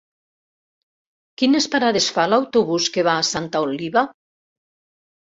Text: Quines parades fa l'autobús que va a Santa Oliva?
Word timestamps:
Quines 1.43 1.69
parades 1.77 2.09
fa 2.17 2.27
l'autobús 2.33 2.91
que 2.99 3.07
va 3.11 3.17
a 3.21 3.31
Santa 3.31 3.65
Oliva? 3.71 4.09